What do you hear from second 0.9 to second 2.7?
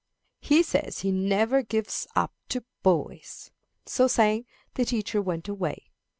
he never gives up to